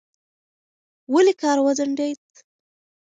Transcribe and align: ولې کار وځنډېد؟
ولې 1.13 1.33
کار 1.41 1.57
وځنډېد؟ 1.65 2.21